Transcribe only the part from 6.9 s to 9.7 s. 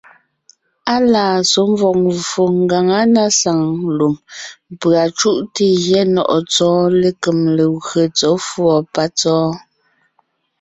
lékem legwé tsɔ̌ fʉ̀ɔ patsɔ́ɔn.